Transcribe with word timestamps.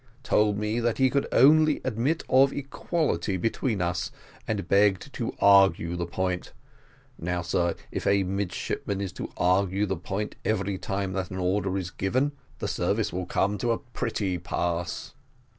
Told 0.23 0.57
me 0.57 0.79
that 0.79 0.97
he 0.97 1.11
could 1.11 1.27
only 1.31 1.79
admit 1.83 2.23
of 2.27 2.51
equality 2.51 3.37
between 3.37 3.83
us, 3.83 4.09
and 4.47 4.67
begged 4.67 5.13
to 5.13 5.35
argue 5.39 5.95
the 5.95 6.07
point. 6.07 6.53
Now, 7.19 7.43
sir, 7.43 7.75
if 7.91 8.07
a 8.07 8.23
midshipman 8.23 8.99
is 8.99 9.11
to 9.13 9.31
argue 9.37 9.85
the 9.85 9.97
point 9.97 10.37
every 10.43 10.79
time 10.79 11.13
that 11.13 11.29
an 11.29 11.37
order 11.37 11.77
is 11.77 11.91
given, 11.91 12.31
the 12.57 12.67
service 12.67 13.13
will 13.13 13.27
come 13.27 13.59
to 13.59 13.73
a 13.73 13.77
pretty 13.77 14.39
pass." 14.39 15.13